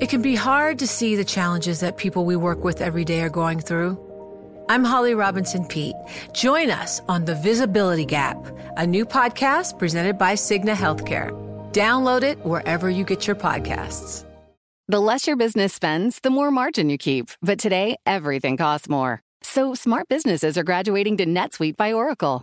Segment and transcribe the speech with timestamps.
[0.00, 3.20] It can be hard to see the challenges that people we work with every day
[3.20, 3.96] are going through.
[4.68, 5.94] I'm Holly Robinson Peete.
[6.32, 8.36] Join us on The Visibility Gap,
[8.76, 11.30] a new podcast presented by Cigna Healthcare.
[11.72, 14.24] Download it wherever you get your podcasts.
[14.88, 17.30] The less your business spends, the more margin you keep.
[17.40, 19.22] But today, everything costs more.
[19.42, 22.42] So smart businesses are graduating to NetSuite by Oracle.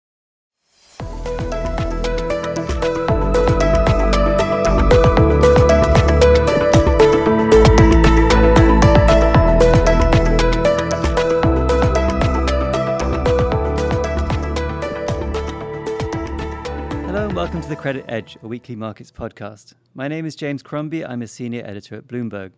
[17.51, 19.73] Welcome to the Credit Edge, a weekly markets podcast.
[19.93, 21.05] My name is James Crombie.
[21.05, 22.51] I'm a senior editor at Bloomberg.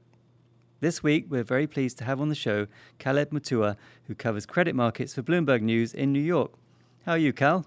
[0.81, 2.67] This week, we're very pleased to have on the show
[2.99, 6.51] Caleb Mutua, who covers credit markets for Bloomberg News in New York.
[7.07, 7.65] How are you, Cal?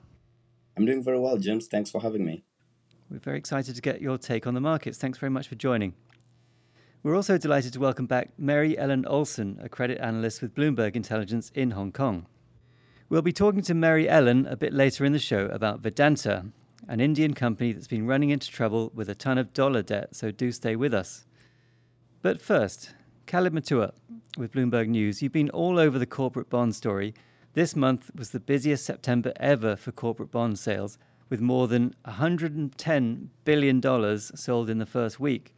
[0.77, 1.67] I'm doing very well, James.
[1.67, 2.45] Thanks for having me.
[3.11, 4.97] We're very excited to get your take on the markets.
[4.97, 5.95] Thanks very much for joining.
[7.03, 11.51] We're also delighted to welcome back Mary Ellen Olson, a credit analyst with Bloomberg Intelligence
[11.57, 12.27] in Hong Kong.
[13.09, 16.53] We'll be talking to Mary Ellen a bit later in the show about Vedanta,
[16.89, 20.31] an Indian company that's been running into trouble with a ton of dollar debt, so
[20.31, 21.25] do stay with us.
[22.23, 22.95] But first,
[23.27, 23.93] Caleb Mutua
[24.37, 25.23] with Bloomberg News.
[25.23, 27.15] You've been all over the corporate bond story.
[27.55, 30.99] This month was the busiest September ever for corporate bond sales,
[31.29, 35.55] with more than $110 billion sold in the first week.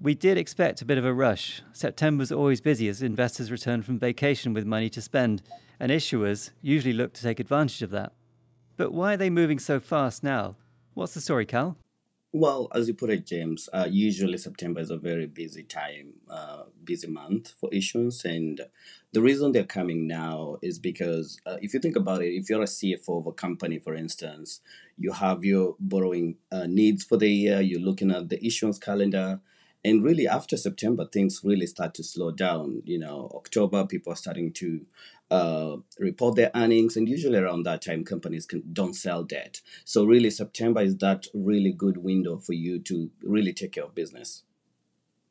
[0.00, 1.62] We did expect a bit of a rush.
[1.72, 5.42] September's always busy as investors return from vacation with money to spend,
[5.78, 8.12] and issuers usually look to take advantage of that.
[8.76, 10.56] But why are they moving so fast now?
[10.94, 11.76] What's the story, Cal?
[12.32, 16.64] Well, as you put it, James, uh, usually September is a very busy time, uh,
[16.84, 18.26] busy month for issuance.
[18.26, 18.60] And
[19.12, 22.60] the reason they're coming now is because uh, if you think about it, if you're
[22.60, 24.60] a CFO of a company, for instance,
[24.98, 29.40] you have your borrowing uh, needs for the year, you're looking at the issuance calendar.
[29.86, 32.82] And really, after September, things really start to slow down.
[32.84, 34.80] You know, October, people are starting to
[35.30, 39.60] uh, report their earnings, and usually around that time, companies can, don't sell debt.
[39.84, 43.94] So really, September is that really good window for you to really take care of
[43.94, 44.42] business.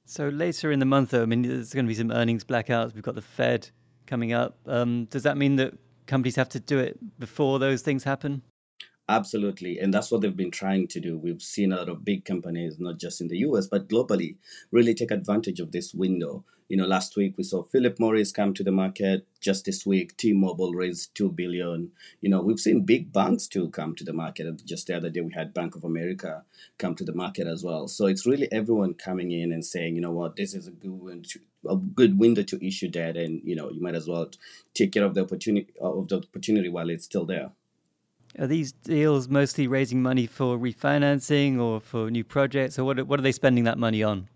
[0.05, 2.93] So later in the month, though, I mean, there's going to be some earnings blackouts.
[2.93, 3.69] We've got the Fed
[4.07, 4.57] coming up.
[4.67, 5.73] Um, does that mean that
[6.07, 8.41] companies have to do it before those things happen?
[9.07, 9.77] Absolutely.
[9.79, 11.17] And that's what they've been trying to do.
[11.17, 14.37] We've seen a lot of big companies, not just in the US, but globally,
[14.71, 16.43] really take advantage of this window.
[16.69, 19.27] You know, last week we saw Philip Morris come to the market.
[19.39, 21.91] Just this week, T-Mobile raised two billion.
[22.21, 24.47] You know, we've seen big banks too come to the market.
[24.47, 26.43] And Just the other day, we had Bank of America
[26.79, 27.87] come to the market as well.
[27.87, 30.99] So it's really everyone coming in and saying, you know what, this is a good
[30.99, 31.39] window to,
[31.69, 34.31] a good window to issue debt, and you know, you might as well
[34.73, 37.51] take care of the opportunity of the opportunity while it's still there.
[38.37, 43.05] Are these deals mostly raising money for refinancing or for new projects, or what?
[43.07, 44.27] What are they spending that money on?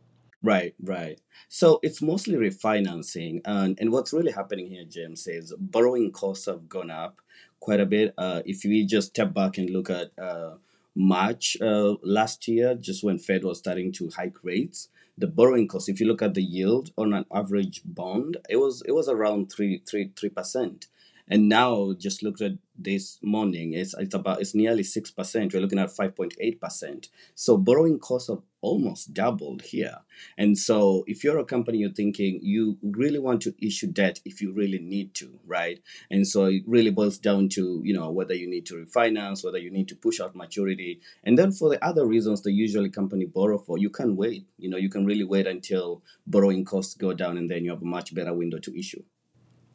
[0.42, 1.20] Right, right.
[1.50, 6.70] So it's mostly refinancing, and and what's really happening here, James, is borrowing costs have
[6.70, 7.22] gone up
[7.60, 8.14] quite a bit.
[8.18, 10.56] Uh, if we just step back and look at uh,
[10.96, 14.88] March uh, last year, just when Fed was starting to hike rates,
[15.18, 18.82] the borrowing cost, if you look at the yield on an average bond, it was
[18.88, 20.88] it was around three three three percent.
[21.30, 25.54] And now, just looked at this morning, it's it's about it's nearly six percent.
[25.54, 27.10] We're looking at five point eight percent.
[27.36, 29.98] So borrowing costs have almost doubled here.
[30.38, 34.42] And so, if you're a company, you're thinking you really want to issue debt if
[34.42, 35.80] you really need to, right?
[36.10, 39.60] And so it really boils down to you know whether you need to refinance, whether
[39.60, 43.26] you need to push out maturity, and then for the other reasons the usually company
[43.26, 44.48] borrow for, you can wait.
[44.58, 47.82] You know, you can really wait until borrowing costs go down, and then you have
[47.82, 49.04] a much better window to issue.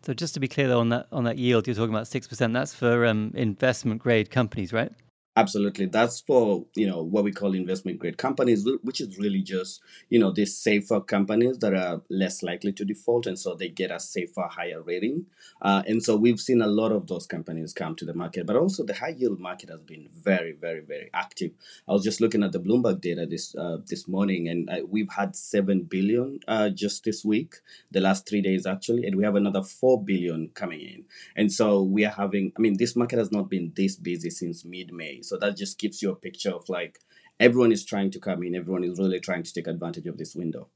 [0.04, 2.28] So just to be clear, though, on that on that yield, you're talking about six
[2.28, 2.52] percent.
[2.52, 4.92] That's for um, investment grade companies, right?
[5.36, 5.86] Absolutely.
[5.86, 10.20] That's for, you know, what we call investment grade companies, which is really just, you
[10.20, 13.26] know, these safer companies that are less likely to default.
[13.26, 15.26] And so they get a safer, higher rating.
[15.60, 18.46] Uh, and so we've seen a lot of those companies come to the market.
[18.46, 21.50] But also the high yield market has been very, very, very active.
[21.88, 25.10] I was just looking at the Bloomberg data this uh, this morning, and uh, we've
[25.10, 27.56] had 7 billion uh, just this week,
[27.90, 29.04] the last three days actually.
[29.04, 31.04] And we have another 4 billion coming in.
[31.34, 34.64] And so we are having, I mean, this market has not been this busy since
[34.64, 35.22] mid May.
[35.28, 37.00] So that just gives you a picture of like
[37.40, 40.34] everyone is trying to come in, everyone is really trying to take advantage of this
[40.34, 40.68] window.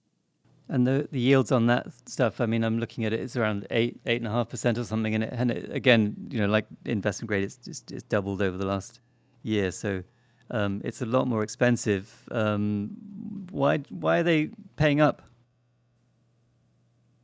[0.70, 3.66] And the, the yields on that stuff, I mean, I'm looking at it, it's around
[3.70, 5.14] eight, eight and a half percent or something.
[5.14, 8.58] And, it, and it, again, you know, like investment grade, it's just it's doubled over
[8.58, 9.00] the last
[9.42, 9.70] year.
[9.70, 10.02] So
[10.50, 12.12] um, it's a lot more expensive.
[12.30, 12.90] Um,
[13.50, 15.22] why, why are they paying up?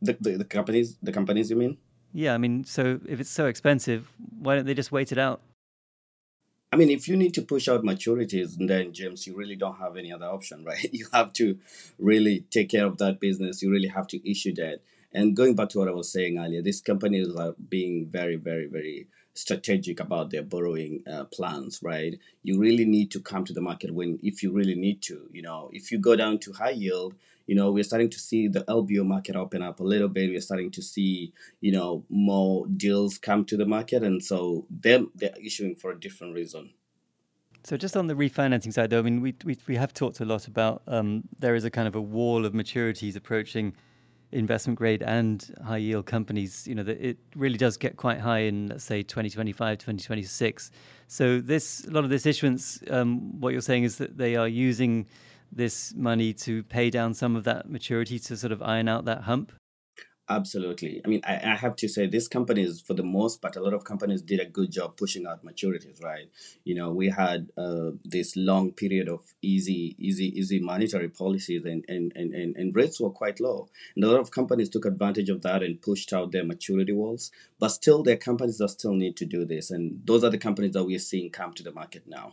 [0.00, 1.76] The, the, the companies, the companies, you mean?
[2.14, 5.42] Yeah, I mean, so if it's so expensive, why don't they just wait it out?
[6.74, 9.96] I mean, if you need to push out maturities, then James, you really don't have
[9.96, 10.92] any other option, right?
[10.92, 11.56] You have to
[12.00, 13.62] really take care of that business.
[13.62, 14.80] You really have to issue debt.
[15.12, 18.66] And going back to what I was saying earlier, these companies are being very, very,
[18.66, 22.18] very strategic about their borrowing uh, plans, right?
[22.42, 25.42] You really need to come to the market when, if you really need to, you
[25.42, 27.14] know, if you go down to high yield,
[27.46, 30.30] you know, we're starting to see the LBO market open up a little bit.
[30.30, 34.02] We're starting to see, you know, more deals come to the market.
[34.02, 36.70] And so them, they're issuing for a different reason.
[37.64, 40.24] So just on the refinancing side, though, I mean, we, we, we have talked a
[40.24, 43.74] lot about um, there is a kind of a wall of maturities approaching
[44.32, 46.66] investment grade and high yield companies.
[46.66, 50.70] You know, that it really does get quite high in, let's say, 2025, 2026.
[51.06, 54.48] So this a lot of this issuance, um, what you're saying is that they are
[54.48, 55.06] using
[55.54, 59.22] this money to pay down some of that maturity to sort of iron out that
[59.22, 59.52] hump?
[60.26, 61.02] Absolutely.
[61.04, 63.74] I mean, I, I have to say, these companies, for the most part, a lot
[63.74, 66.30] of companies did a good job pushing out maturities, right?
[66.64, 71.84] You know, we had uh, this long period of easy, easy, easy monetary policies, and,
[71.88, 73.68] and, and, and, and rates were quite low.
[73.94, 77.30] And a lot of companies took advantage of that and pushed out their maturity walls.
[77.58, 79.70] But still, there are companies that still need to do this.
[79.70, 82.32] And those are the companies that we're seeing come to the market now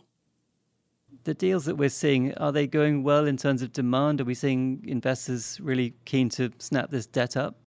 [1.24, 4.20] the deals that we're seeing, are they going well in terms of demand?
[4.20, 7.61] Are we seeing investors really keen to snap this debt up?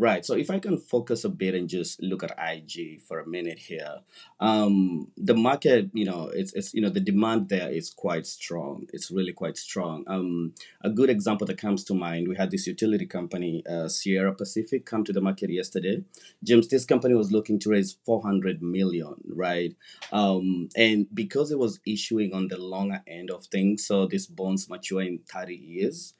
[0.00, 0.24] Right.
[0.24, 3.58] So if I can focus a bit and just look at IG for a minute
[3.58, 3.98] here,
[4.40, 8.86] um, the market, you know, it's, it's you know the demand there is quite strong.
[8.94, 10.04] It's really quite strong.
[10.06, 14.34] Um, a good example that comes to mind, we had this utility company, uh, Sierra
[14.34, 16.02] Pacific, come to the market yesterday.
[16.42, 19.76] James, this company was looking to raise 400 million, right?
[20.12, 24.66] Um, and because it was issuing on the longer end of things, so these bonds
[24.66, 26.14] mature in 30 years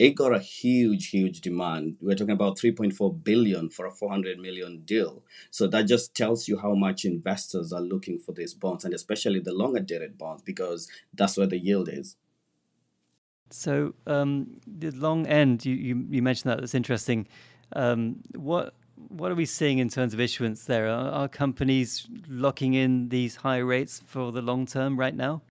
[0.00, 1.96] it got a huge, huge demand.
[2.00, 5.22] We're talking about 3.4 billion for a 400 million deal.
[5.50, 9.40] So that just tells you how much investors are looking for these bonds, and especially
[9.40, 12.16] the longer dated bonds, because that's where the yield is.
[13.50, 16.60] So um, the long end, you, you, you mentioned that.
[16.60, 17.28] That's interesting.
[17.76, 18.72] Um, what
[19.08, 20.88] what are we seeing in terms of issuance there?
[20.88, 25.42] Are, are companies locking in these high rates for the long term right now?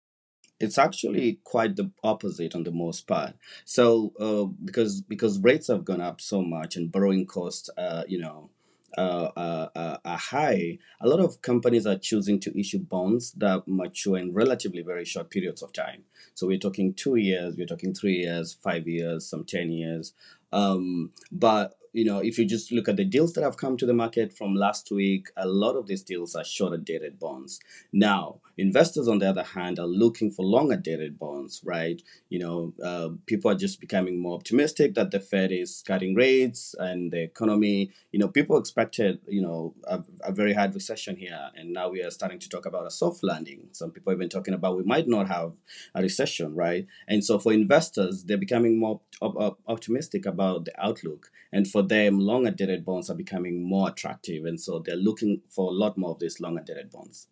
[0.59, 3.33] It's actually quite the opposite on the most part.
[3.65, 8.19] So uh, because because rates have gone up so much and borrowing costs, uh, you
[8.19, 8.49] know,
[8.97, 13.63] uh, uh, uh, are high, a lot of companies are choosing to issue bonds that
[13.67, 16.03] mature in relatively very short periods of time.
[16.33, 20.13] So we're talking two years, we're talking three years, five years, some ten years.
[20.51, 23.85] Um, but you know, if you just look at the deals that have come to
[23.85, 27.59] the market from last week, a lot of these deals are shorter dated bonds.
[27.91, 32.01] Now, investors, on the other hand, are looking for longer dated bonds, right?
[32.29, 36.75] You know, uh, people are just becoming more optimistic that the Fed is cutting rates
[36.77, 37.91] and the economy.
[38.11, 42.03] You know, people expected, you know, a, a very hard recession here, and now we
[42.03, 43.69] are starting to talk about a soft landing.
[43.71, 45.53] Some people even talking about we might not have
[45.95, 46.85] a recession, right?
[47.07, 51.78] And so for investors, they're becoming more op- op- optimistic about the outlook, and for
[51.83, 55.97] them, longer dated bonds are becoming more attractive, and so they're looking for a lot
[55.97, 57.27] more of these longer dated bonds.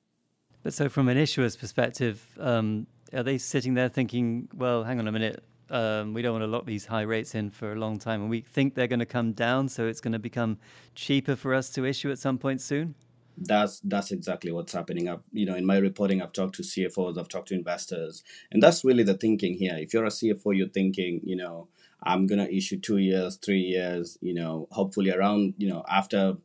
[0.64, 5.08] But so, from an issuer's perspective, um, are they sitting there thinking, well, hang on
[5.08, 8.00] a minute, um, we don't want to lock these high rates in for a long
[8.00, 10.58] time, and we think they're going to come down, so it's going to become
[10.96, 12.96] cheaper for us to issue at some point soon?
[13.40, 15.08] That's that's exactly what's happening.
[15.08, 18.64] I've, you know, in my reporting, I've talked to CFOs, I've talked to investors, and
[18.64, 19.78] that's really the thinking here.
[19.78, 21.68] If you're a CFO, you're thinking, you know,
[22.04, 26.38] I'm gonna issue two years, three years, you know, hopefully around, you know, after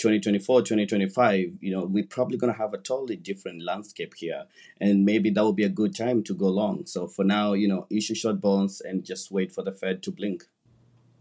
[0.00, 4.44] 2024 2025 you know we're probably going to have a totally different landscape here.
[4.80, 6.86] And maybe that would be a good time to go long.
[6.86, 10.10] So for now you know issue short bonds and just wait for the fed to
[10.10, 10.44] blink.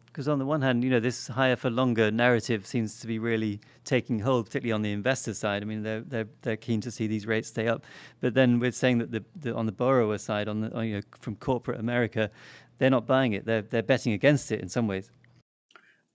[0.06, 3.20] Because on the one hand, you know, this higher for longer narrative seems to be
[3.20, 5.62] really taking hold, particularly on the investor side.
[5.62, 7.86] I mean, they're they're they're keen to see these rates stay up,
[8.20, 11.02] but then we're saying that the, the on the borrower side, on the you know
[11.20, 12.32] from corporate America,
[12.80, 13.46] they're not buying it.
[13.46, 15.12] They're they're betting against it in some ways.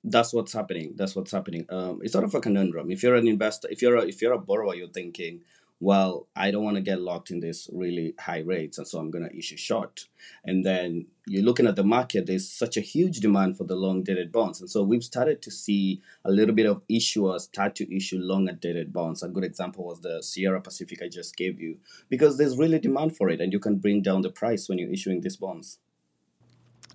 [0.02, 0.94] That's what's happening.
[0.96, 1.64] That's what's happening.
[1.70, 2.90] Um, it's sort of a conundrum.
[2.90, 5.40] If you're an investor, if you're a, if you're a borrower, you're thinking,
[5.80, 9.10] well, I don't want to get locked in this really high rates, and so I'm
[9.10, 10.06] going to issue short.
[10.44, 14.02] And then you're looking at the market, there's such a huge demand for the long
[14.02, 14.60] dated bonds.
[14.60, 18.52] And so we've started to see a little bit of issuers start to issue longer
[18.52, 19.22] dated bonds.
[19.22, 21.78] A good example was the Sierra Pacific I just gave you,
[22.08, 24.92] because there's really demand for it, and you can bring down the price when you're
[24.92, 25.78] issuing these bonds.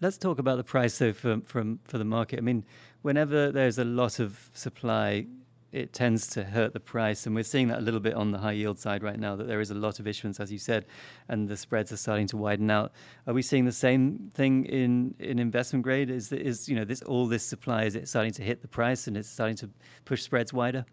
[0.02, 2.40] Let's talk about the price though for, for, for the market.
[2.40, 2.64] I mean,
[3.02, 5.28] whenever there's a lot of supply
[5.72, 7.26] it tends to hurt the price.
[7.26, 9.48] And we're seeing that a little bit on the high yield side right now, that
[9.48, 10.86] there is a lot of issuance, as you said,
[11.28, 12.92] and the spreads are starting to widen out.
[13.28, 16.10] Are we seeing the same thing in, in investment grade?
[16.10, 19.08] Is, is you know, this all this supply, is it starting to hit the price
[19.08, 19.70] and it's starting to
[20.06, 20.86] push spreads wider?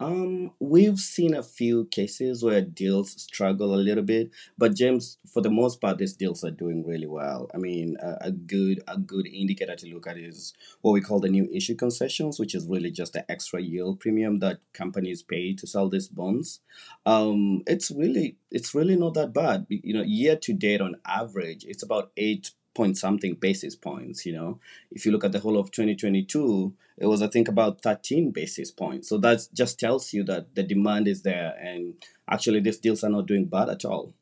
[0.00, 5.40] Um, we've seen a few cases where deals struggle a little bit, but James, for
[5.40, 7.48] the most part, these deals are doing really well.
[7.54, 11.20] I mean, a, a good a good indicator to look at is what we call
[11.20, 15.54] the new issue concessions, which is really just the extra yield premium that companies pay
[15.54, 16.60] to sell these bonds.
[17.06, 19.66] Um, it's really it's really not that bad.
[19.68, 24.26] You know, year to date on average, it's about eight point something basis points.
[24.26, 27.82] You know, if you look at the whole of 2022, it was I think about
[27.82, 29.08] 13 basis points.
[29.08, 31.94] So that just tells you that the demand is there, and
[32.28, 34.14] actually these deals are not doing bad at all.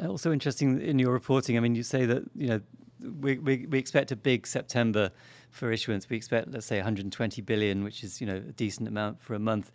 [0.00, 1.56] Uh, also interesting in your reporting.
[1.56, 2.60] I mean, you say that you know
[3.00, 5.10] we we, we expect a big September
[5.50, 6.08] for issuance.
[6.08, 9.38] We expect let's say 120 billion, which is you know a decent amount for a
[9.38, 9.70] month.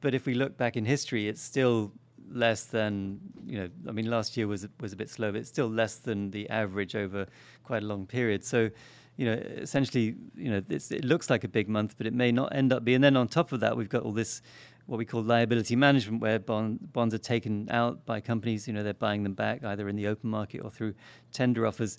[0.00, 1.92] But if we look back in history, it's still
[2.30, 3.68] less than you know.
[3.88, 6.48] I mean, last year was was a bit slow, but it's still less than the
[6.50, 7.26] average over
[7.64, 8.44] quite a long period.
[8.44, 8.70] So,
[9.16, 12.54] you know, essentially, you know, it looks like a big month, but it may not
[12.54, 12.96] end up being.
[12.96, 14.42] And then on top of that, we've got all this
[14.86, 18.66] what we call liability management, where bond, bonds are taken out by companies.
[18.66, 20.94] You know, they're buying them back either in the open market or through
[21.32, 21.98] tender offers.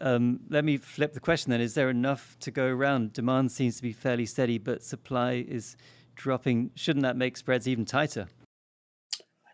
[0.00, 3.12] Um, let me flip the question then: Is there enough to go around?
[3.12, 5.76] Demand seems to be fairly steady, but supply is
[6.14, 6.70] dropping.
[6.74, 8.28] Shouldn't that make spreads even tighter?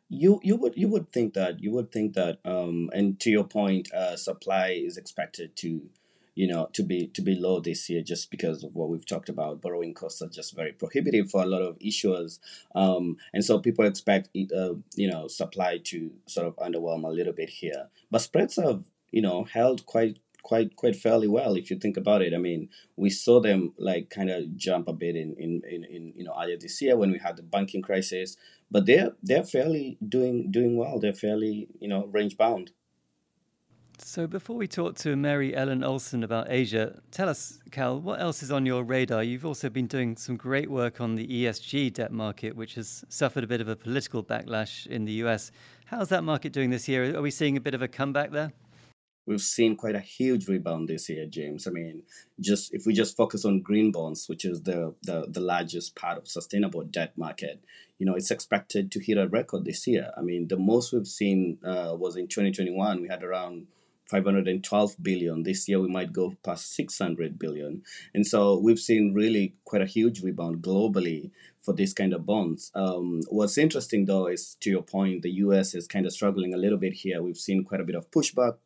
[0.09, 3.45] You you would you would think that you would think that um and to your
[3.45, 5.89] point uh supply is expected to
[6.35, 9.29] you know to be to be low this year just because of what we've talked
[9.29, 9.63] about.
[9.63, 12.39] Borrowing costs are just very prohibitive for a lot of issuers.
[12.75, 17.33] Um and so people expect uh, you know supply to sort of underwhelm a little
[17.33, 17.89] bit here.
[18.11, 22.23] But spreads have you know held quite quite quite fairly well if you think about
[22.23, 22.33] it.
[22.33, 26.13] I mean, we saw them like kind of jump a bit in, in, in, in
[26.15, 28.37] you know earlier this year when we had the banking crisis,
[28.71, 31.01] but they're they're fairly doing doing well.
[31.01, 32.71] They're fairly you know range bound.
[33.99, 38.43] So before we talk to Mary Ellen Olson about Asia, tell us, Cal, what else
[38.43, 39.23] is on your radar?
[39.23, 43.45] You've also been doing some great work on the ESG debt market, which has suffered
[43.45, 45.53] a bit of a political backlash in the US.
[45.87, 47.17] How's that market doing this year?
[47.17, 48.53] Are we seeing a bit of a comeback there?
[49.27, 51.67] We've seen quite a huge rebound this year, James.
[51.67, 52.03] I mean,
[52.41, 56.19] just if we just focus on green bonds, which is the, the, the largest part
[56.19, 57.63] of sustainable debt market,
[57.99, 60.11] you know, it's expected to hit a record this year.
[60.17, 63.01] I mean, the most we've seen uh, was in 2021.
[63.01, 63.67] We had around
[64.07, 65.43] 512 billion.
[65.43, 67.83] This year we might go past 600 billion.
[68.13, 71.31] And so we've seen really quite a huge rebound globally
[71.65, 72.71] for this kind of bonds.
[72.75, 76.59] Um, what's interesting though is to your point, the US is kind of struggling a
[76.59, 77.23] little bit here.
[77.23, 78.57] We've seen quite a bit of pushback,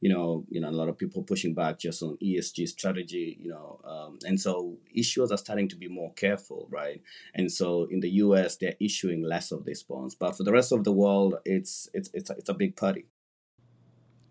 [0.00, 3.50] you know, you know, a lot of people pushing back just on ESG strategy, you
[3.50, 7.02] know, um, and so issuers are starting to be more careful, right?
[7.34, 10.70] And so in the US, they're issuing less of these bonds, but for the rest
[10.70, 13.06] of the world, it's it's it's a, it's a big party.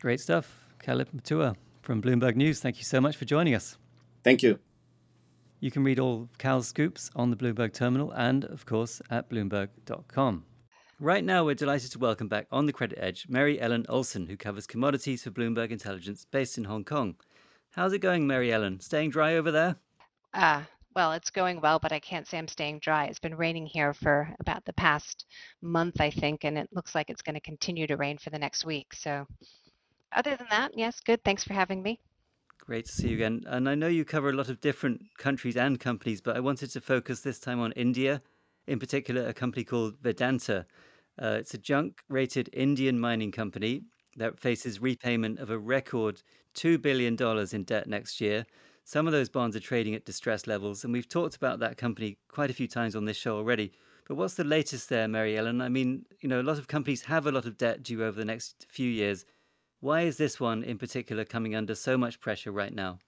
[0.03, 0.67] Great stuff.
[0.79, 2.59] Caleb Mutua from Bloomberg News.
[2.59, 3.77] Thank you so much for joining us.
[4.21, 4.59] Thank you.
[5.61, 10.43] You can read all Cal's scoops on the Bloomberg terminal and, of course, at Bloomberg.com.
[10.99, 14.35] Right now, we're delighted to welcome back on the credit edge Mary Ellen Olson, who
[14.35, 17.15] covers commodities for Bloomberg Intelligence based in Hong Kong.
[17.71, 18.81] How's it going, Mary Ellen?
[18.81, 19.77] Staying dry over there?
[20.33, 20.63] Ah, uh,
[20.97, 23.05] well, it's going well, but I can't say I'm staying dry.
[23.05, 25.25] It's been raining here for about the past
[25.61, 28.37] month, I think, and it looks like it's going to continue to rain for the
[28.37, 28.93] next week.
[28.93, 29.25] So
[30.15, 31.23] other than that, yes, good.
[31.23, 31.99] Thanks for having me.
[32.59, 33.43] Great to see you again.
[33.47, 36.71] And I know you cover a lot of different countries and companies, but I wanted
[36.71, 38.21] to focus this time on India,
[38.67, 40.65] in particular, a company called Vedanta.
[41.21, 43.81] Uh, it's a junk rated Indian mining company
[44.15, 46.21] that faces repayment of a record
[46.55, 47.17] $2 billion
[47.51, 48.45] in debt next year.
[48.85, 52.17] Some of those bonds are trading at distress levels, and we've talked about that company
[52.27, 53.71] quite a few times on this show already.
[54.07, 55.61] But what's the latest there, Mary Ellen?
[55.61, 58.17] I mean, you know, a lot of companies have a lot of debt due over
[58.17, 59.25] the next few years.
[59.83, 62.99] Why is this one in particular coming under so much pressure right now?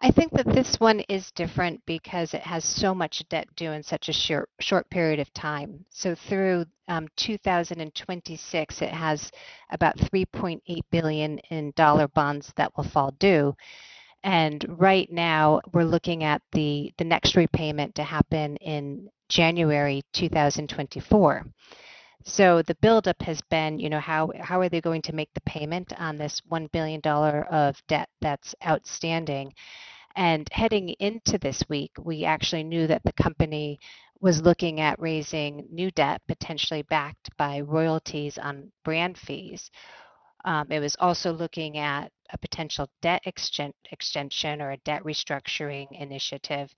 [0.00, 3.82] I think that this one is different because it has so much debt due in
[3.82, 5.84] such a short short period of time.
[5.90, 9.30] So through um, 2026, it has
[9.68, 13.54] about 3.8 billion in dollar bonds that will fall due.
[14.24, 21.44] And right now, we're looking at the the next repayment to happen in January 2024.
[22.24, 25.40] So the buildup has been, you know, how how are they going to make the
[25.42, 29.54] payment on this one billion dollar of debt that's outstanding?
[30.16, 33.78] And heading into this week, we actually knew that the company
[34.20, 39.70] was looking at raising new debt, potentially backed by royalties on brand fees.
[40.44, 45.86] Um, it was also looking at a potential debt exten- extension or a debt restructuring
[45.92, 46.74] initiative.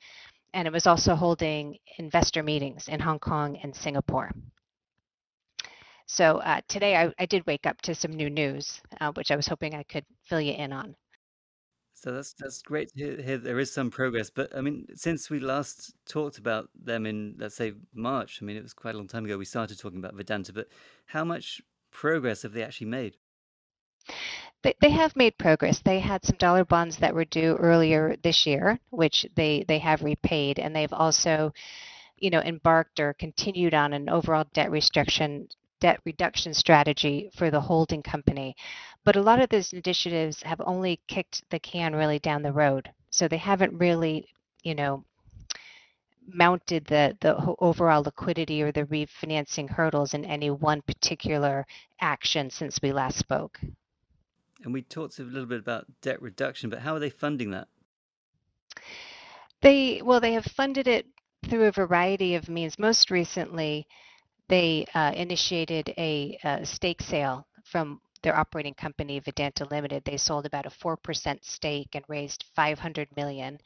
[0.53, 4.33] And it was also holding investor meetings in Hong Kong and Singapore.
[6.13, 9.37] So uh, today I, I, did wake up to some new news, uh, which I
[9.37, 10.97] was hoping I could fill you in on.
[11.95, 14.29] So that's that's great to hear, hear there is some progress.
[14.29, 18.57] But I mean, since we last talked about them in let's say March, I mean
[18.57, 20.53] it was quite a long time ago we started talking about Vedanta.
[20.53, 20.67] But
[21.07, 21.63] how much
[21.93, 23.17] progress have they actually made?
[24.65, 25.79] They, they have made progress.
[25.79, 30.03] They had some dollar bonds that were due earlier this year, which they they have
[30.03, 31.53] repaid, and they've also
[32.19, 35.49] you know embarked or continued on an overall debt restriction
[35.81, 38.55] debt reduction strategy for the holding company.
[39.05, 42.91] But a lot of those initiatives have only kicked the can really down the road.
[43.11, 44.27] So they haven't really,
[44.63, 45.05] you know,
[46.33, 51.67] mounted the, the overall liquidity or the refinancing hurdles in any one particular
[52.01, 53.59] action since we last spoke.
[54.63, 57.69] And we talked a little bit about debt reduction, but how are they funding that?
[59.63, 61.07] They well, they have funded it
[61.49, 62.79] through a variety of means.
[62.79, 63.87] Most recently,
[64.51, 70.03] they uh, initiated a, a, stake sale from their operating company Vedanta Limited.
[70.05, 73.59] They sold about a 4% stake and raised 500 million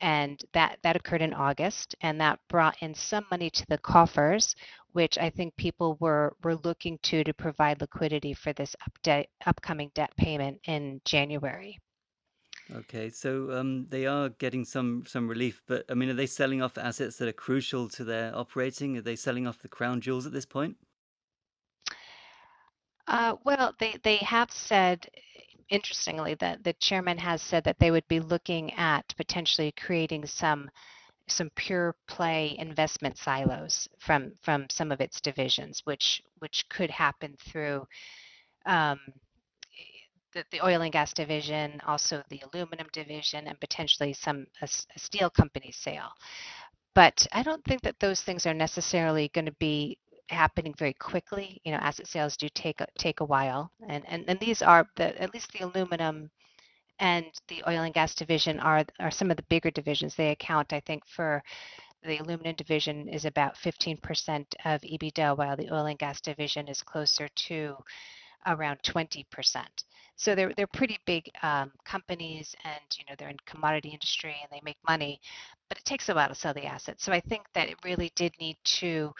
[0.00, 4.54] and that that occurred in August and that brought in some money to the coffers
[4.92, 9.90] which I think people were were looking to to provide liquidity for this update, upcoming
[9.94, 11.78] debt payment in January.
[12.72, 16.62] Okay, so um, they are getting some some relief, but I mean, are they selling
[16.62, 18.96] off assets that are crucial to their operating?
[18.96, 20.76] Are they selling off the crown jewels at this point?
[23.06, 25.06] Uh, well, they they have said,
[25.68, 30.70] interestingly, that the chairman has said that they would be looking at potentially creating some
[31.28, 37.36] some pure play investment silos from from some of its divisions, which which could happen
[37.38, 37.86] through.
[38.66, 39.00] Um,
[40.34, 44.98] the, the oil and gas division, also the aluminum division, and potentially some a, a
[44.98, 46.10] steel company sale.
[46.94, 51.60] But I don't think that those things are necessarily going to be happening very quickly.
[51.64, 54.86] You know, asset sales do take a, take a while, and and, and these are
[54.96, 56.30] the at least the aluminum
[57.00, 60.14] and the oil and gas division are are some of the bigger divisions.
[60.14, 61.42] They account, I think, for
[62.04, 66.82] the aluminum division is about 15% of EBITDA, while the oil and gas division is
[66.82, 67.76] closer to
[68.46, 69.24] around 20%.
[70.16, 74.50] So they're they're pretty big um, companies, and you know they're in commodity industry and
[74.50, 75.20] they make money,
[75.68, 77.04] but it takes a while to sell the assets.
[77.04, 79.12] So I think that it really did need to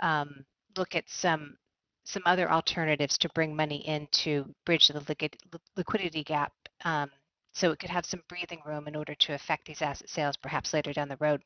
[0.00, 0.44] um,
[0.76, 1.56] look at some
[2.04, 5.30] some other alternatives to bring money in to bridge the
[5.76, 6.52] liquidity gap,
[6.84, 7.10] um,
[7.52, 10.74] so it could have some breathing room in order to affect these asset sales perhaps
[10.74, 11.42] later down the road.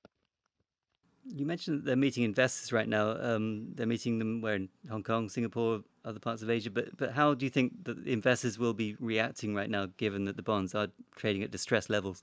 [1.27, 3.17] You mentioned that they're meeting investors right now.
[3.19, 6.71] Um, they're meeting them where in Hong Kong, Singapore, other parts of Asia.
[6.71, 10.37] But but how do you think that investors will be reacting right now, given that
[10.37, 12.23] the bonds are trading at distressed levels?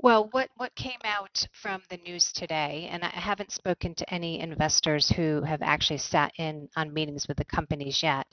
[0.00, 4.38] Well, what, what came out from the news today, and I haven't spoken to any
[4.38, 8.28] investors who have actually sat in on meetings with the companies yet.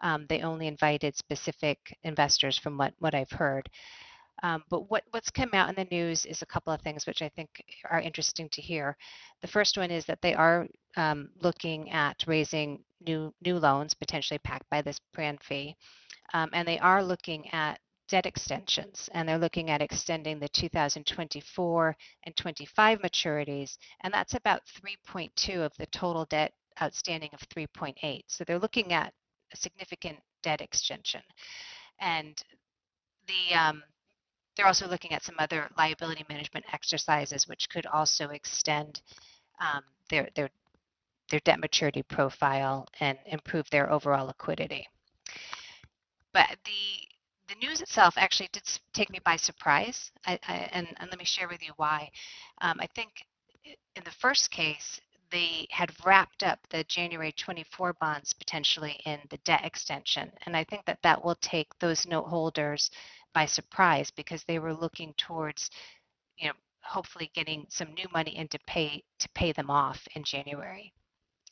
[0.00, 3.68] Um, they only invited specific investors from what, what I've heard.
[4.42, 7.22] Um, but what, what's come out in the news is a couple of things which
[7.22, 8.96] I think are interesting to hear.
[9.40, 10.66] The first one is that they are
[10.96, 15.76] um, looking at raising new new loans, potentially backed by this brand fee,
[16.34, 21.96] um, and they are looking at debt extensions, and they're looking at extending the 2024
[22.24, 28.22] and 25 maturities, and that's about 3.2 of the total debt outstanding of 3.8.
[28.26, 29.12] So they're looking at
[29.52, 31.22] a significant debt extension,
[32.00, 32.42] and
[33.26, 33.82] the um,
[34.56, 39.00] they're also looking at some other liability management exercises which could also extend
[39.60, 40.50] um, their, their,
[41.30, 44.86] their debt maturity profile and improve their overall liquidity.
[46.32, 47.08] But the
[47.48, 48.62] the news itself actually did
[48.94, 52.10] take me by surprise, I, I, and, and, let me share with you why.
[52.62, 53.10] Um, I think
[53.64, 59.38] in the first case, they had wrapped up the January 24 bonds potentially in the
[59.38, 60.30] debt extension.
[60.46, 62.90] And I think that that will take those note holders
[63.34, 65.70] by surprise because they were looking towards,
[66.36, 70.24] you know, hopefully getting some new money in to pay to pay them off in
[70.24, 70.92] January.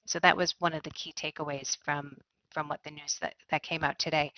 [0.06, 2.16] So that was one of the key takeaways from
[2.50, 4.32] from what the news that, that came out today.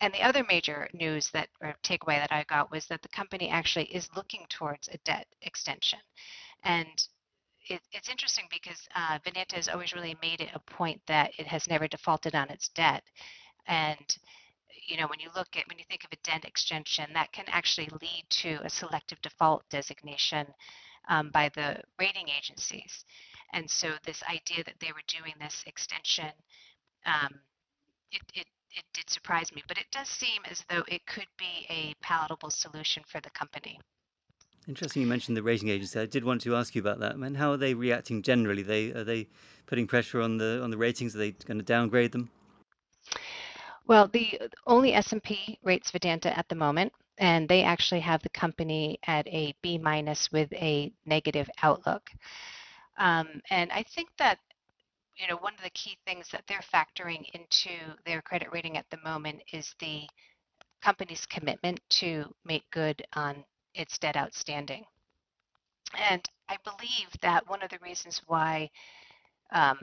[0.00, 3.48] And the other major news that or takeaway that I got was that the company
[3.50, 6.00] actually is looking towards a debt extension.
[6.64, 7.06] And
[7.68, 11.46] it, it's interesting because uh, Vedanta has always really made it a point that it
[11.46, 13.04] has never defaulted on its debt.
[13.66, 14.16] And
[14.92, 17.46] you know, when you look at when you think of a debt extension, that can
[17.48, 20.46] actually lead to a selective default designation
[21.08, 23.06] um, by the rating agencies.
[23.54, 26.30] And so this idea that they were doing this extension,
[27.06, 27.32] um,
[28.10, 31.66] it, it it did surprise me, but it does seem as though it could be
[31.70, 33.78] a palatable solution for the company.
[34.68, 36.00] Interesting, you mentioned the rating agency.
[36.00, 37.16] I did want to ask you about that.
[37.16, 38.62] And how are they reacting generally?
[38.62, 39.28] They are they
[39.64, 41.14] putting pressure on the on the ratings?
[41.14, 42.30] Are they going to downgrade them?
[43.86, 48.98] Well, the only S&P rates Vedanta at the moment, and they actually have the company
[49.06, 52.10] at a B minus with a negative outlook.
[52.98, 54.38] Um, and I think that
[55.16, 57.70] you know one of the key things that they're factoring into
[58.06, 60.06] their credit rating at the moment is the
[60.82, 64.84] company's commitment to make good on its debt outstanding.
[66.10, 68.70] And I believe that one of the reasons why
[69.52, 69.78] um,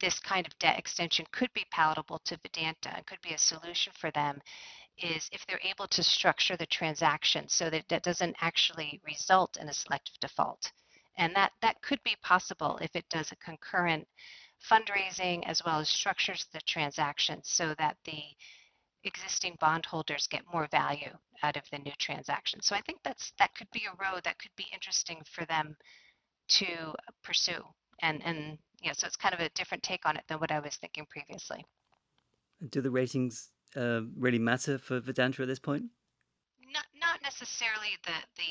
[0.00, 3.92] this kind of debt extension could be palatable to Vedanta and could be a solution
[3.98, 4.40] for them
[4.98, 9.68] is if they're able to structure the transaction so that that doesn't actually result in
[9.68, 10.72] a selective default.
[11.18, 14.06] And that, that could be possible if it does a concurrent
[14.70, 18.22] fundraising as well as structures the transaction so that the
[19.04, 22.60] existing bondholders get more value out of the new transaction.
[22.62, 25.76] So I think that's that could be a road that could be interesting for them
[26.48, 27.62] to pursue.
[28.02, 30.60] And and yeah, so it's kind of a different take on it than what I
[30.60, 31.64] was thinking previously.
[32.70, 35.84] Do the ratings uh, really matter for Vedanta at this point?
[36.72, 38.42] Not not necessarily the the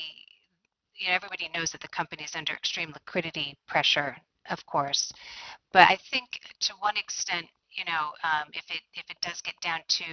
[0.94, 4.16] you know everybody knows that the company is under extreme liquidity pressure,
[4.50, 5.12] of course,
[5.72, 9.58] but I think to one extent, you know, um, if it if it does get
[9.60, 10.04] down to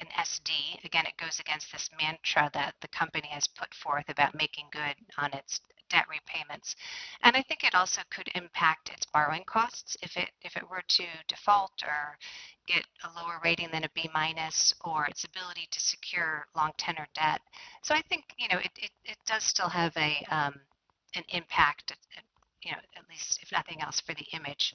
[0.00, 4.34] an SD, again, it goes against this mantra that the company has put forth about
[4.34, 5.60] making good on its
[5.92, 6.74] debt repayments.
[7.22, 10.82] And I think it also could impact its borrowing costs if it if it were
[10.88, 12.18] to default or
[12.66, 17.06] get a lower rating than a B minus or its ability to secure long tenor
[17.14, 17.40] debt.
[17.82, 20.54] So I think you know it, it, it does still have a um,
[21.14, 21.96] an impact,
[22.62, 24.74] you know, at least if nothing else, for the image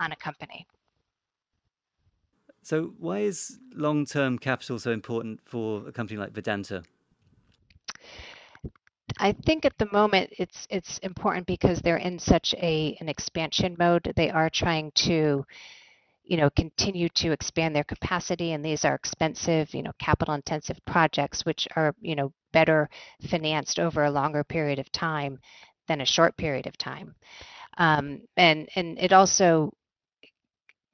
[0.00, 0.66] on a company.
[2.62, 6.82] So, why is long term capital so important for a company like Vedanta?
[9.18, 13.76] I think at the moment it's it's important because they're in such a an expansion
[13.78, 14.12] mode.
[14.16, 15.44] They are trying to,
[16.24, 20.78] you know, continue to expand their capacity, and these are expensive, you know, capital intensive
[20.86, 22.88] projects, which are you know better
[23.28, 25.38] financed over a longer period of time
[25.88, 27.14] than a short period of time.
[27.78, 29.72] Um, and and it also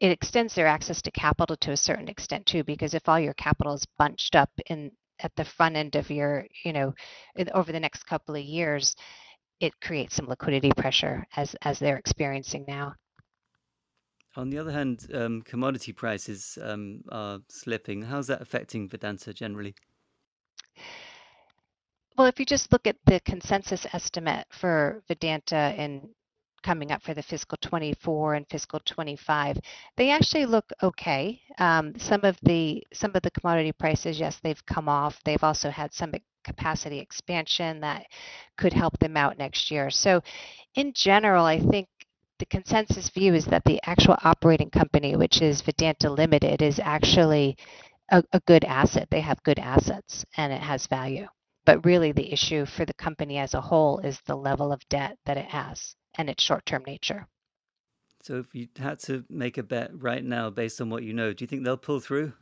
[0.00, 3.34] it extends their access to capital to a certain extent too, because if all your
[3.34, 6.94] capital is bunched up in at the front end of your, you know,
[7.53, 8.94] over the next couple of years,
[9.61, 12.94] it creates some liquidity pressure as as they're experiencing now.
[14.37, 18.03] On the other hand, um, commodity prices um, are slipping.
[18.03, 19.74] How's that affecting Vedanta generally?
[22.18, 26.09] Well, if you just look at the consensus estimate for Vedanta in
[26.64, 29.61] coming up for the fiscal 24 and fiscal 25,
[29.96, 31.40] they actually look okay.
[31.59, 35.20] Um, some of the some of the commodity prices, yes, they've come off.
[35.24, 38.07] They've also had some capacity expansion that
[38.57, 39.90] could help them out next year.
[39.90, 40.22] So,
[40.74, 41.88] in general, I think
[42.38, 47.57] the consensus view is that the actual operating company, which is Vedanta Limited, is actually
[48.11, 49.09] a, a good asset.
[49.11, 51.27] They have good assets and it has value.
[51.66, 55.18] But really, the issue for the company as a whole is the level of debt
[55.27, 57.27] that it has and its short term nature.
[58.22, 61.33] So, if you had to make a bet right now based on what you know,
[61.33, 62.33] do you think they'll pull through?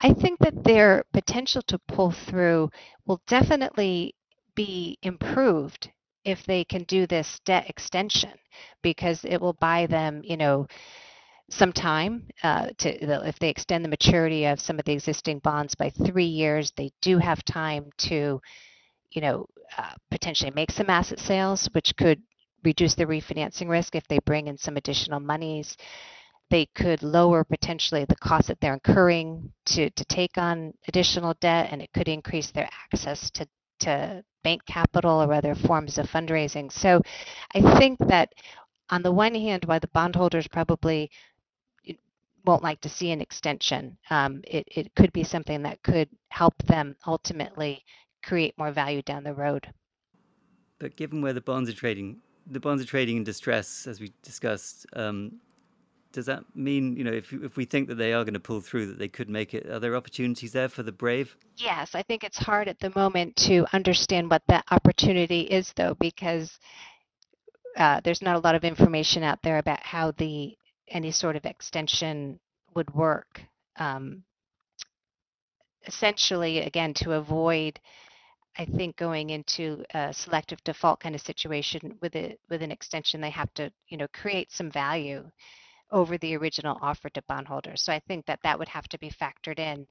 [0.00, 2.70] I think that their potential to pull through
[3.06, 4.14] will definitely
[4.54, 5.90] be improved
[6.24, 8.32] if they can do this debt extension
[8.82, 10.66] because it will buy them, you know,
[11.50, 15.74] some time uh, to if they extend the maturity of some of the existing bonds
[15.74, 18.40] by three years, they do have time to,
[19.10, 19.46] you know,
[19.78, 22.22] uh, potentially make some asset sales, which could
[22.62, 25.76] reduce the refinancing risk if they bring in some additional monies.
[26.50, 31.68] They could lower potentially the cost that they're incurring to, to take on additional debt,
[31.70, 33.46] and it could increase their access to,
[33.80, 36.70] to bank capital or other forms of fundraising.
[36.70, 37.02] So
[37.54, 38.32] I think that
[38.90, 41.10] on the one hand, while the bondholders probably
[42.44, 43.96] won't like to see an extension.
[44.10, 47.82] Um, it, it could be something that could help them ultimately
[48.24, 49.72] create more value down the road.
[50.78, 54.12] But given where the bonds are trading, the bonds are trading in distress, as we
[54.22, 54.86] discussed.
[54.94, 55.40] Um,
[56.12, 58.60] does that mean, you know, if if we think that they are going to pull
[58.60, 59.66] through, that they could make it?
[59.66, 61.36] Are there opportunities there for the brave?
[61.56, 65.96] Yes, I think it's hard at the moment to understand what that opportunity is, though,
[65.98, 66.58] because
[67.76, 70.56] uh, there's not a lot of information out there about how the
[70.88, 72.38] any sort of extension
[72.74, 73.40] would work.
[73.76, 74.22] Um,
[75.86, 77.80] essentially, again, to avoid
[78.56, 83.20] I think going into a selective default kind of situation with a with an extension,
[83.20, 85.24] they have to you know create some value
[85.90, 87.82] over the original offer to bondholders.
[87.82, 89.86] So I think that that would have to be factored in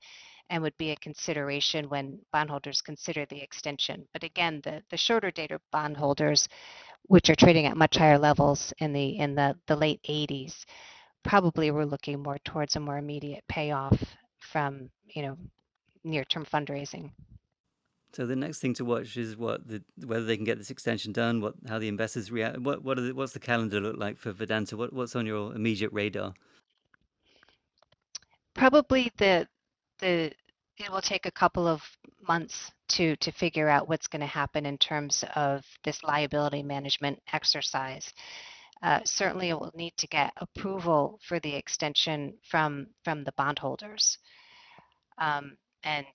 [0.49, 4.07] and would be a consideration when bondholders consider the extension.
[4.13, 6.47] But again, the the shorter dated bondholders,
[7.03, 10.65] which are trading at much higher levels in the in the the late 80s,
[11.23, 13.97] probably were looking more towards a more immediate payoff
[14.39, 15.37] from you know
[16.03, 17.11] near term fundraising.
[18.13, 21.11] So the next thing to watch is what the whether they can get this extension
[21.11, 22.59] done, what how the investors react.
[22.59, 24.77] What what the, what's the calendar look like for Vedanta?
[24.77, 26.33] What what's on your immediate radar?
[28.53, 29.47] Probably the
[29.99, 30.31] the
[30.77, 31.81] it will take a couple of
[32.27, 37.19] months to to figure out what's going to happen in terms of this liability management
[37.33, 38.13] exercise.
[38.83, 44.19] Uh, certainly, it will need to get approval for the extension from from the bondholders.
[45.17, 46.05] Um, and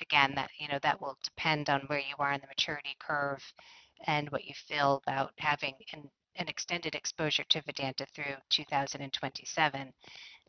[0.00, 3.42] again, that you know that will depend on where you are in the maturity curve
[4.06, 9.92] and what you feel about having an, an extended exposure to Vedanta through 2027.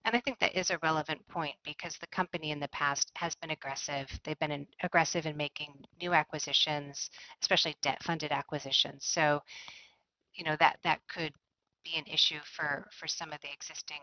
[0.03, 3.35] And I think that is a relevant point because the company in the past has
[3.35, 4.07] been aggressive.
[4.23, 7.09] They've been in, aggressive in making new acquisitions,
[7.41, 9.05] especially debt-funded acquisitions.
[9.05, 9.41] So,
[10.33, 11.33] you know that that could
[11.83, 13.99] be an issue for for some of the existing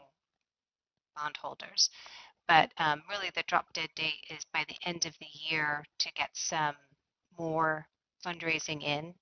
[1.16, 1.90] bondholders.
[2.48, 6.12] But um, really, the drop dead date is by the end of the year to
[6.14, 6.74] get some
[7.38, 7.86] more
[8.24, 9.14] fundraising in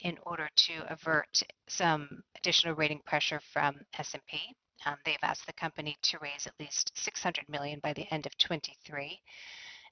[0.00, 4.56] in order to avert some additional rating pressure from S&P.
[4.84, 8.36] Um, they've asked the company to raise at least 600 million by the end of
[8.38, 9.20] 23.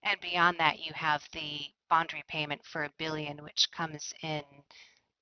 [0.02, 4.42] And beyond that, you have the bond repayment for a billion, which comes in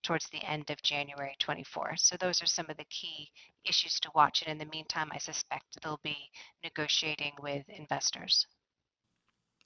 [0.02, 1.96] towards the end of January 24.
[1.96, 3.30] So those are some of the key
[3.64, 4.42] issues to watch.
[4.42, 6.16] And in the meantime, I suspect they'll be
[6.62, 8.46] negotiating with investors.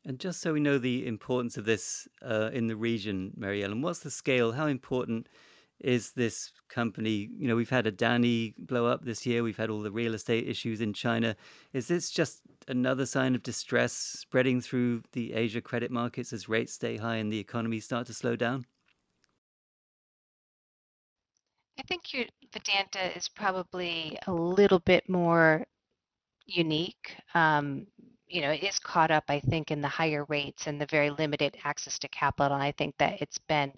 [0.04, 3.82] And just so we know the importance of this uh, in the region, Mary Ellen,
[3.82, 4.50] what's the scale?
[4.50, 5.28] How important
[5.78, 7.28] is this company?
[7.38, 9.44] You know, we've had Adani blow up this year.
[9.44, 11.36] We've had all the real estate issues in China.
[11.72, 16.72] Is this just another sign of distress spreading through the Asia credit markets as rates
[16.72, 18.66] stay high and the economy start to slow down?
[21.82, 25.66] I think your Vedanta is probably a little bit more
[26.46, 27.16] unique.
[27.34, 27.88] Um,
[28.28, 31.10] you know, it is caught up, I think, in the higher rates and the very
[31.10, 32.54] limited access to capital.
[32.54, 33.72] And I think that it's been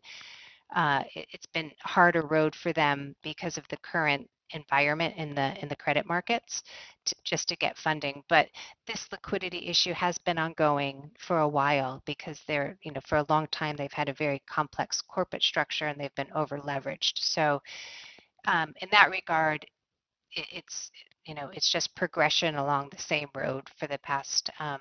[0.77, 5.69] uh, it's been harder road for them because of the current environment in the in
[5.69, 6.63] the credit markets
[7.07, 8.49] to, just to get funding but
[8.87, 13.27] this liquidity issue has been ongoing for a while because they're you know for a
[13.29, 17.61] long time they've had a very complex corporate structure and they've been over leveraged so
[18.47, 19.65] um, in that regard
[20.33, 20.91] it, it's
[21.27, 24.81] you know it's just progression along the same road for the past um,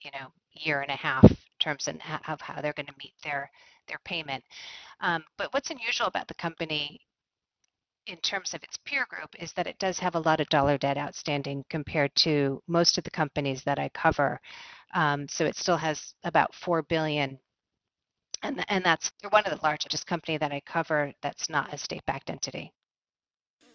[0.00, 3.50] you know year and a half in terms of how they're going to meet their
[3.88, 4.42] their payment.
[5.00, 7.00] Um, but what's unusual about the company
[8.06, 10.76] in terms of its peer group is that it does have a lot of dollar
[10.78, 14.40] debt outstanding compared to most of the companies that I cover.
[14.94, 17.38] Um, so it still has about four billion,
[18.42, 22.30] and and that's one of the largest company that I cover that's not a state-backed
[22.30, 22.72] entity.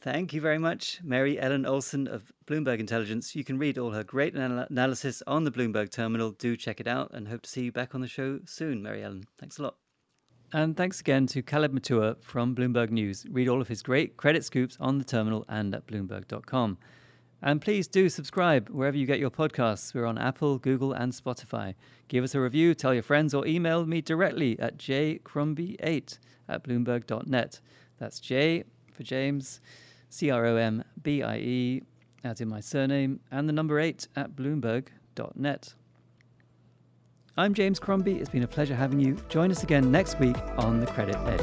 [0.01, 3.35] Thank you very much, Mary Ellen Olson of Bloomberg Intelligence.
[3.35, 6.31] You can read all her great anal- analysis on the Bloomberg terminal.
[6.31, 9.03] Do check it out and hope to see you back on the show soon, Mary
[9.03, 9.25] Ellen.
[9.37, 9.75] Thanks a lot.
[10.51, 13.23] And thanks again to Caleb Mutua from Bloomberg News.
[13.29, 16.79] Read all of his great credit scoops on the terminal and at Bloomberg.com.
[17.43, 19.93] And please do subscribe wherever you get your podcasts.
[19.93, 21.75] We're on Apple, Google, and Spotify.
[22.07, 26.17] Give us a review, tell your friends, or email me directly at jcrombie8
[26.49, 27.59] at bloomberg.net.
[27.99, 29.61] That's J for James,
[30.09, 31.83] C R O M B I E,
[32.23, 35.75] as in my surname, and the number 8 at bloomberg.net.
[37.39, 38.19] I'm James Crombie.
[38.19, 39.15] It's been a pleasure having you.
[39.29, 41.39] Join us again next week on The Credit Edge.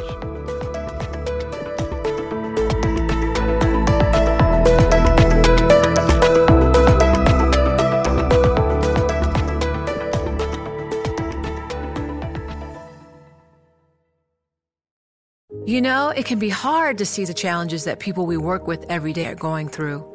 [15.67, 18.85] You know, it can be hard to see the challenges that people we work with
[18.91, 20.15] every day are going through.